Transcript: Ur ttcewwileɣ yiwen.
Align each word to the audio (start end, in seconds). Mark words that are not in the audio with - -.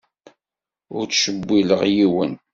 Ur 0.97 1.05
ttcewwileɣ 1.05 1.81
yiwen. 1.95 2.33